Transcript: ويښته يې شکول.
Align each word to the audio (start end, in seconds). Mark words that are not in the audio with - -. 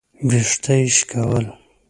ويښته 0.27 0.73
يې 0.79 0.89
شکول. 0.97 1.45